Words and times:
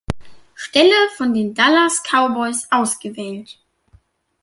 Stelle 0.55 0.97
von 1.15 1.31
den 1.35 1.53
Dallas 1.53 2.01
Cowboys 2.01 2.65
ausgewählt. 2.71 3.59